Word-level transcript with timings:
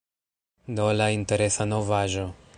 Do, 0.79 0.87
la 1.01 1.11
interesa 1.19 1.71
novaĵo. 1.75 2.27